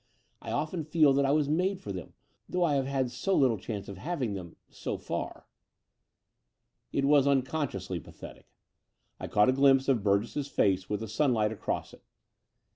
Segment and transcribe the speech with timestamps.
[0.41, 2.13] I often fed that I was made for them,
[2.49, 5.45] though I have had so little chance of having them— so far."
[6.91, 8.47] It was unconsciously pathetic.
[9.19, 12.01] I caught a glimpse of Burgess's face with the sun light across it.